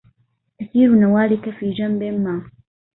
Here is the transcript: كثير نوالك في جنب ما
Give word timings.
كثير 0.59 0.89
نوالك 0.99 1.49
في 1.49 1.71
جنب 1.73 2.03
ما 2.03 2.51